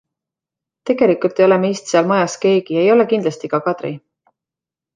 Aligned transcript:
Tegelikult 0.89 1.41
ei 1.41 1.45
ole 1.49 1.59
meist 1.67 1.93
seal 1.93 2.09
majas 2.13 2.39
keegi, 2.47 2.81
ei 2.85 2.89
ole 2.97 3.07
kindlasti 3.15 3.53
ka 3.55 3.63
Kadri. 3.69 3.95